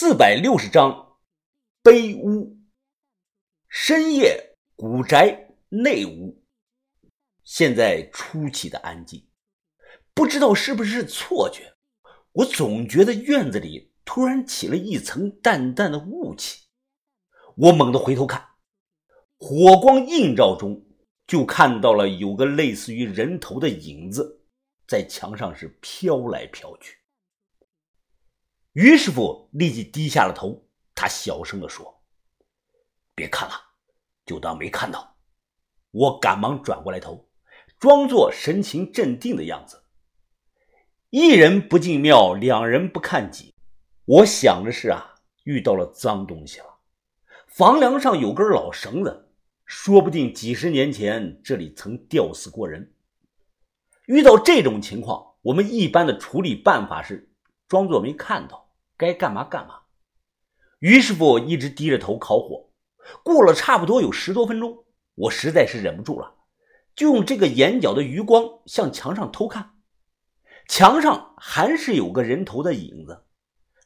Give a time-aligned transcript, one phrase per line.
[0.00, 1.16] 四百六十章，
[1.82, 2.56] 悲屋。
[3.68, 6.40] 深夜古宅内屋，
[7.42, 9.26] 现在出奇的安静，
[10.14, 11.74] 不知道是不是错觉，
[12.30, 16.68] 我总觉得院子里突然起了一层淡淡的雾气。
[17.56, 18.50] 我猛地回头看，
[19.36, 20.86] 火光映照中，
[21.26, 24.44] 就看到了有个类似于人头的影子，
[24.86, 26.98] 在墙上是飘来飘去。
[28.78, 30.64] 于师傅立即低下了头，
[30.94, 32.00] 他小声地说
[33.12, 33.54] ：“别看了，
[34.24, 35.16] 就当没看到。”
[35.90, 37.28] 我赶忙转过来头，
[37.80, 39.82] 装作神情镇定的样子。
[41.10, 43.52] 一人不进庙，两人不看己。
[44.04, 46.78] 我想的是啊，遇到了脏东西了。
[47.48, 49.28] 房梁上有根老绳子，
[49.66, 52.94] 说不定几十年前这里曾吊死过人。
[54.06, 57.28] 遇到这种情况，我们一般的处理办法是
[57.66, 58.67] 装作没看到。
[58.98, 59.82] 该干嘛干嘛。
[60.80, 62.70] 于师傅一直低着头烤火，
[63.24, 66.34] 过了差不多有十多分钟，我实在是忍不住了，
[66.94, 69.76] 就用这个眼角的余光向墙上偷看。
[70.68, 73.24] 墙上还是有个人头的影子，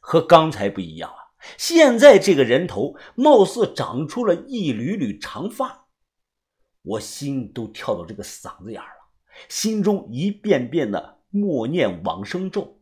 [0.01, 1.17] 和刚才不一样了。
[1.57, 5.87] 现在这个人头貌似长出了一缕缕长发，
[6.81, 9.09] 我心都跳到这个嗓子眼了，
[9.49, 12.79] 心中一遍遍的默念往生咒。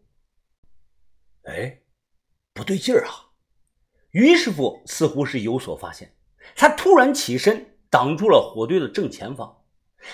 [1.44, 1.78] 哎。
[2.62, 3.34] 不对劲儿啊！
[4.12, 6.14] 于师傅似乎是有所发现，
[6.56, 9.64] 他突然起身挡住了火堆的正前方。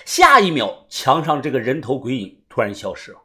[0.05, 3.19] 下一秒，墙上这个人头鬼影突然消失了。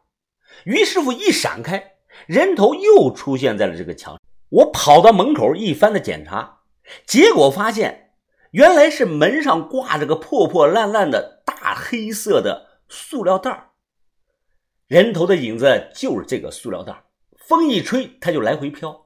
[0.65, 1.93] 于师傅一闪开，
[2.25, 4.19] 人头又出现在了这个墙。
[4.49, 6.59] 我跑到门口一番的检查，
[7.07, 8.15] 结果发现
[8.51, 13.69] 原来是门上挂着个破破烂烂的大黑色的塑料袋
[14.87, 17.05] 人头的影子就是这个塑料袋
[17.37, 19.02] 风一吹，它就来回飘。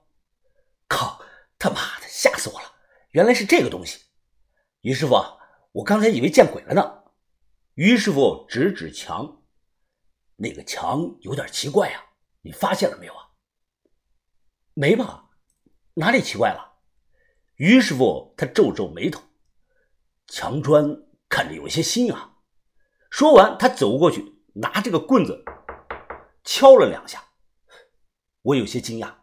[0.88, 1.21] 靠！
[1.59, 2.75] 他妈的，吓死我了！
[3.09, 4.05] 原来是这个东西。
[4.81, 5.16] 于师傅，
[5.71, 7.03] 我刚才以为见鬼了呢。
[7.73, 9.44] 于师傅指指墙，
[10.35, 12.03] 那个墙有点奇怪啊，
[12.41, 13.29] 你发现了没有啊？
[14.75, 15.31] 没吧？
[15.95, 16.78] 哪里奇怪了？
[17.56, 19.23] 于师傅他皱皱眉头，
[20.28, 20.85] 墙砖
[21.28, 22.35] 看着有些新啊。
[23.09, 25.44] 说完，他走过去，拿这个棍子
[26.44, 27.23] 敲了两下。
[28.44, 29.16] 我有些惊讶，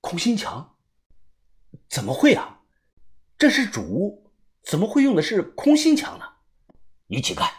[0.00, 0.71] 空心墙。
[1.88, 2.60] 怎么会啊？
[3.38, 4.30] 这是主屋，
[4.62, 6.24] 怎么会用的是空心墙呢？
[7.08, 7.50] 你起看。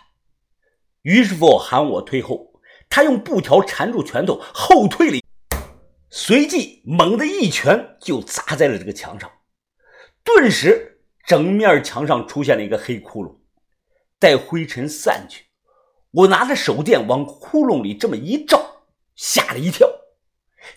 [1.01, 5.19] 于师傅喊我退后，他用布条缠住拳头，后退了，
[6.09, 9.29] 随即猛地一拳就砸在了这个墙上，
[10.23, 13.35] 顿时整面墙上出现了一个黑窟窿。
[14.17, 15.47] 待灰尘散去，
[16.11, 18.85] 我拿着手电往窟窿里这么一照，
[19.15, 19.89] 吓了一跳，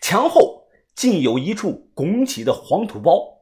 [0.01, 0.66] 墙后
[0.97, 3.37] 竟有一处拱起的黄土包。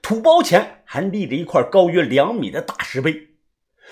[0.00, 3.14] 土包前还立着一块高约两米的大石碑，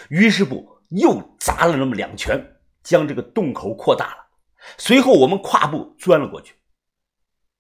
[0.09, 4.31] 于师傅又砸了那么两拳，将这个洞口扩大了。
[4.79, 6.55] 随后我们跨步钻了过去。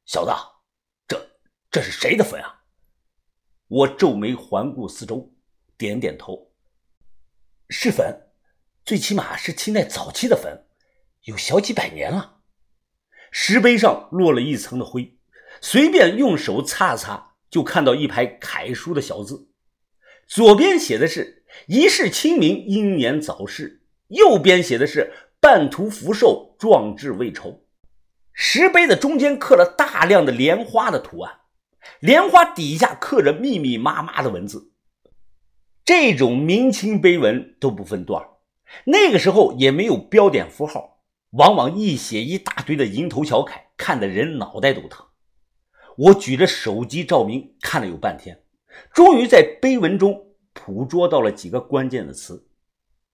[0.07, 0.31] 小子，
[1.07, 1.31] 这
[1.71, 2.63] 这是谁的坟啊？
[3.69, 5.35] 我皱眉环顾四周，
[5.77, 6.53] 点点头。
[7.69, 8.31] 是坟，
[8.85, 10.67] 最起码是清代早期的坟，
[11.25, 12.43] 有小几百年了。
[13.31, 15.19] 石碑上落了一层的灰，
[15.61, 17.31] 随便用手擦擦。
[17.51, 19.51] 就看到一排楷书的小字，
[20.27, 27.67] 左边写的是“一世清明，英年早逝”，右边写的是“半途福寿，壮志未酬”。
[28.33, 31.41] 石碑的中间刻了大量的莲花的图案，
[32.01, 34.73] 莲花底下刻着密密麻麻的文字。
[35.85, 38.27] 这种明清碑文都不分段，
[38.87, 41.03] 那个时候也没有标点符号，
[41.33, 45.05] 往往一写一大堆的蝇头小楷，看得人脑袋都疼。
[45.97, 48.43] 我举着手机照明看了有半天，
[48.93, 52.49] 终于在碑文中捕捉到了几个关键的词：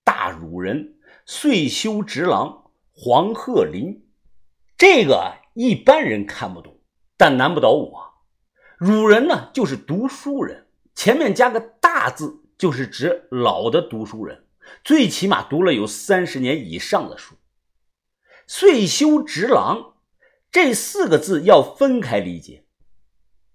[0.04, 0.96] 大儒人、
[1.26, 4.06] 岁修直郎、黄鹤林。
[4.76, 6.80] 这个一般人看不懂，
[7.16, 8.14] 但难不倒我。
[8.78, 14.44] 儒人呢，就是读书人，前面加个大字，就是指老的读书人，
[14.84, 17.34] 最起码读了有三十年以上的书。
[18.46, 19.94] 岁修直郎
[20.52, 22.64] 这四个字要分开理解。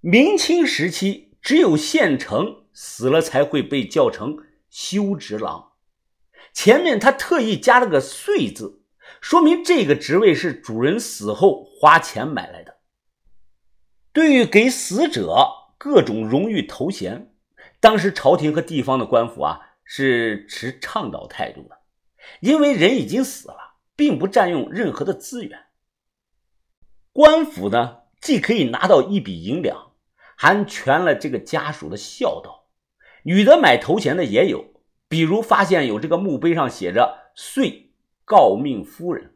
[0.06, 4.36] 明清时期，只有县城死了才会被叫成
[4.70, 5.72] 修职郎。
[6.52, 8.84] 前面他特意加了个“岁”字，
[9.22, 12.80] 说明这个职位是主人死后花钱买来的。
[14.12, 15.48] 对于给死者
[15.78, 17.34] 各种荣誉头衔，
[17.80, 21.78] 当时朝廷和地方的官府啊是持倡导态度的，
[22.42, 25.68] 因为人已经死了，并不占用任何的资源。
[27.14, 29.92] 官府呢，既可以拿到一笔银两。
[30.36, 32.68] 还全了这个家属的孝道。
[33.24, 34.74] 女的买头钱的也有，
[35.08, 37.94] 比如发现有这个墓碑上写着“遂
[38.26, 39.36] 诰命夫人”。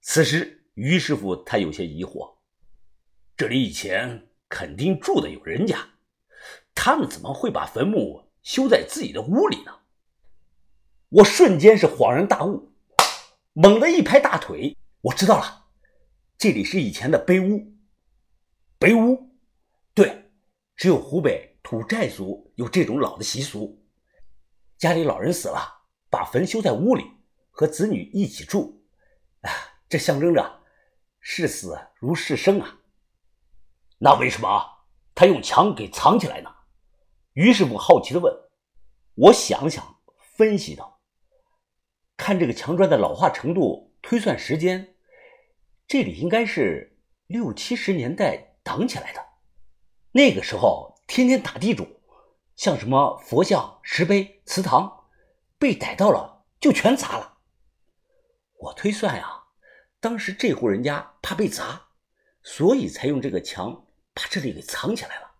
[0.00, 2.36] 此时，于师傅他有些疑惑：
[3.36, 5.76] 这里以前肯定住的有人家，
[6.74, 9.72] 他们怎么会把坟墓修在自己的屋里呢？
[11.10, 12.72] 我瞬间是恍然大悟，
[13.52, 15.66] 猛地一拍大腿，我知道了，
[16.38, 17.74] 这里是以前的碑屋。
[18.78, 19.27] 碑屋，
[19.98, 20.30] 对，
[20.76, 23.84] 只有湖北土寨族有这种老的习俗，
[24.76, 25.58] 家里老人死了，
[26.08, 27.04] 把坟修在屋里，
[27.50, 28.80] 和子女一起住，
[29.40, 29.50] 啊，
[29.88, 30.62] 这象征着
[31.18, 32.78] 视死如视生啊。
[33.98, 34.64] 那为什么
[35.16, 36.54] 他用墙给藏起来呢？
[37.32, 38.32] 于师傅好奇的问。
[39.16, 39.84] 我想想，
[40.36, 41.00] 分析道。
[42.16, 44.94] 看这个墙砖的老化程度，推算时间，
[45.88, 49.27] 这里应该是六七十年代挡起来的。
[50.18, 51.86] 那个时候天天打地主，
[52.56, 55.04] 像什么佛像、石碑、祠堂，
[55.60, 57.38] 被逮到了就全砸了。
[58.54, 59.44] 我推算呀，
[60.00, 61.90] 当时这户人家怕被砸，
[62.42, 65.30] 所以才用这个墙把这里给藏起来了。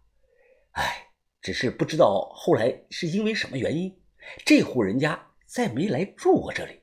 [0.74, 1.08] 哎，
[1.40, 4.00] 只是不知道后来是因为什么原因，
[4.46, 5.26] 这户人家。
[5.44, 6.82] 再没来住过这里，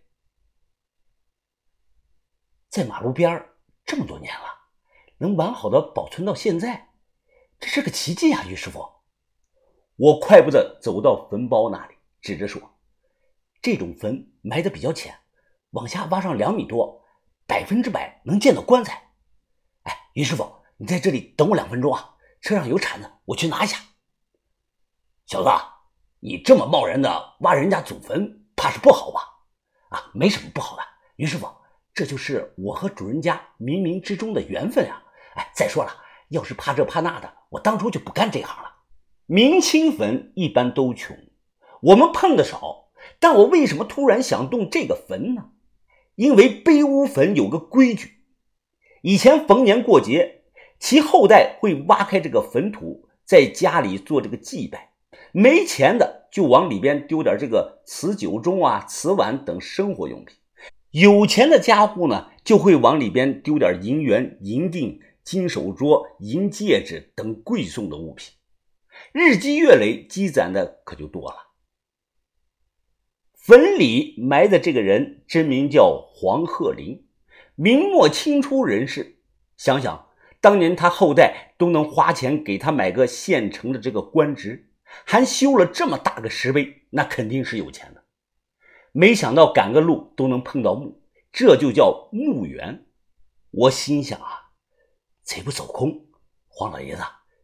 [2.68, 3.48] 在马路边
[3.86, 4.48] 这么多年了，
[5.20, 6.95] 能完好的保存到现在，
[7.60, 8.46] 这是个奇迹啊！
[8.48, 8.86] 于师傅，
[9.96, 12.62] 我快步的走到坟包那里，指着说
[13.62, 15.18] ：“这种坟埋的比较浅，
[15.72, 17.04] 往下挖上两米多，
[17.48, 19.12] 百分之百能见到棺材。”
[19.84, 23.78] 哎，于师傅，你在这里等我两分钟啊，车上有铲子，我去拿一下。
[25.26, 25.50] 小子，
[26.20, 28.46] 你这么贸然的挖人家祖坟！
[28.56, 29.22] 怕是不好吧？
[29.90, 30.84] 啊，没什么不好的，
[31.16, 31.48] 于师傅，
[31.94, 35.04] 这就是我和主人家冥冥之中的缘分啊！
[35.36, 35.92] 哎，再说了，
[36.36, 38.74] 要是怕这怕那的，我当初就不干这行了。
[39.26, 41.18] 明清坟一般都穷，
[41.82, 42.90] 我们碰的少，
[43.20, 45.46] 但我为什么突然想动这个坟呢？
[46.16, 48.18] 因为碑屋坟有个规矩，
[49.02, 50.44] 以前逢年过节，
[50.78, 54.92] 其后代会挖开这个坟土，在家里做这个祭拜。
[55.32, 60.36] 没钱的就往里边丢点这个瓷酒盅啊、瓷碗等生活用品；
[60.92, 68.34] 有钱的家户呢，就会往里边丢点银元、银锭、金手镯、银戒指等贵重的物品。
[69.12, 71.38] 日积月累，积攒的可就多了。
[73.34, 77.06] 坟里埋的这个人真名叫黄鹤林，
[77.56, 79.18] 明末清初人士。
[79.58, 84.70] 想想当年他后代都能花钱给他买个现成的这个官职。
[85.04, 88.04] 还修了这么大个石碑，那肯定是有钱的。
[88.94, 91.02] 没想到赶个路都能碰到墓，
[91.34, 92.86] 这就叫墓缘。
[93.52, 94.45] 我心想啊，
[95.26, 96.06] 贼不走空。
[96.48, 97.02] 黄老爷子，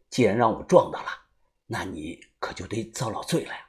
[0.08, 1.08] 既然让我撞到了，
[1.66, 3.66] 那你可就得遭老罪了呀！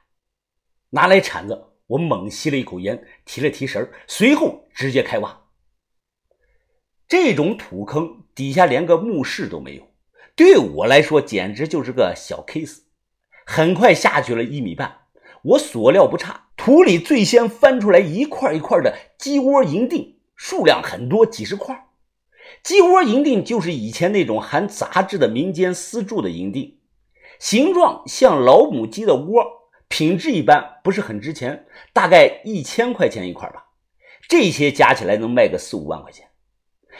[0.90, 5.42] 拿来铲子，我猛吸了一口烟，提了提神随后直接开挖。
[7.06, 9.88] 这种土坑底下连个墓室都没有，
[10.34, 12.84] 对我来说简直就是个小 case。
[13.44, 15.08] 很快下去了一米半，
[15.42, 21.83] 我所料不差，土里最先翻出来一块一块的鸡窝银锭，数量很多，几十块。
[22.62, 26.78] 鸡窝银锭就是以前那种含杂质的民间私铸的银锭，
[27.38, 29.44] 形状像老母鸡的窝，
[29.88, 33.66] 品质一般，不是很值钱，大概一千块钱一块吧。
[34.28, 36.28] 这些加起来能卖个四五万块钱。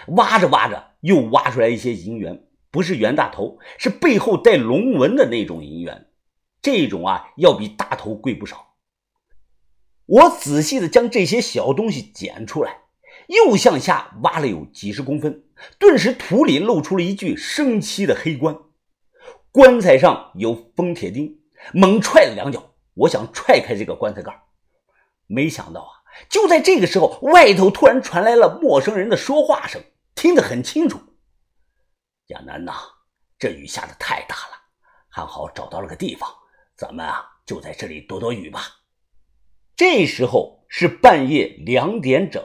[0.08, 6.08] 挖着挖着，又挖出来一些银元，不是袁大头，是背后带龙纹的那种银元。
[6.60, 8.74] 这种啊，要比大头贵不少。
[10.06, 12.83] 我仔细的将这些小东西捡出来，
[13.28, 15.44] 又向下挖了有几十公分，
[15.78, 18.56] 顿时土里露出了一具生漆的黑棺，
[19.50, 21.40] 棺材上有封铁钉，
[21.72, 24.42] 猛踹了两脚，我想踹开这个棺材盖，
[25.26, 25.92] 没想到啊，
[26.28, 29.82] 就在这个时候，外头突然传来了陌生人的说话声，
[30.14, 31.00] 听得很清楚
[32.28, 32.72] ：“亚楠呐，
[33.38, 34.56] 这雨下的太大了，
[35.08, 36.28] 还好找到了个地方。”
[36.76, 38.62] 咱们啊，就在这里躲躲雨吧。
[39.76, 42.42] 这时候是半夜两点整。